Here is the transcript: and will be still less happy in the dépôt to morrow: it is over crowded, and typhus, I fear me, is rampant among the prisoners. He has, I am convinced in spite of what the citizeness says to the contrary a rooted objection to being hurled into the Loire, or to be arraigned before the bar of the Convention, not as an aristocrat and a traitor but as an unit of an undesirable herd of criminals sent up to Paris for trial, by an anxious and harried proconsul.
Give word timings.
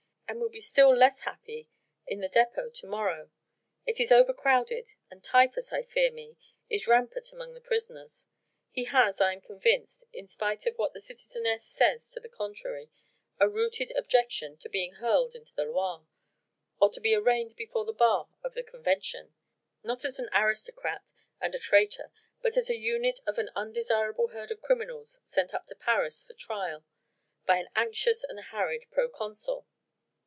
and 0.27 0.39
will 0.39 0.47
be 0.47 0.61
still 0.61 0.95
less 0.95 1.19
happy 1.19 1.67
in 2.07 2.21
the 2.21 2.29
dépôt 2.29 2.73
to 2.73 2.87
morrow: 2.87 3.29
it 3.85 3.99
is 3.99 4.13
over 4.13 4.33
crowded, 4.33 4.93
and 5.09 5.21
typhus, 5.21 5.73
I 5.73 5.83
fear 5.83 6.09
me, 6.09 6.37
is 6.69 6.87
rampant 6.87 7.33
among 7.33 7.53
the 7.53 7.59
prisoners. 7.59 8.27
He 8.69 8.85
has, 8.85 9.19
I 9.19 9.33
am 9.33 9.41
convinced 9.41 10.05
in 10.13 10.29
spite 10.29 10.65
of 10.65 10.77
what 10.77 10.93
the 10.93 11.01
citizeness 11.01 11.65
says 11.65 12.09
to 12.11 12.21
the 12.21 12.29
contrary 12.29 12.89
a 13.41 13.49
rooted 13.49 13.91
objection 13.97 14.55
to 14.59 14.69
being 14.69 14.93
hurled 14.93 15.35
into 15.35 15.53
the 15.53 15.65
Loire, 15.65 16.07
or 16.79 16.89
to 16.91 17.01
be 17.01 17.13
arraigned 17.13 17.57
before 17.57 17.83
the 17.83 17.91
bar 17.91 18.29
of 18.41 18.53
the 18.53 18.63
Convention, 18.63 19.33
not 19.83 20.05
as 20.05 20.17
an 20.17 20.29
aristocrat 20.33 21.11
and 21.41 21.53
a 21.55 21.59
traitor 21.59 22.09
but 22.41 22.55
as 22.55 22.69
an 22.69 22.79
unit 22.81 23.19
of 23.27 23.37
an 23.37 23.49
undesirable 23.53 24.29
herd 24.29 24.49
of 24.49 24.61
criminals 24.61 25.19
sent 25.25 25.53
up 25.53 25.67
to 25.67 25.75
Paris 25.75 26.23
for 26.23 26.33
trial, 26.33 26.85
by 27.45 27.57
an 27.57 27.67
anxious 27.75 28.23
and 28.23 28.39
harried 28.45 28.85
proconsul. 28.91 29.67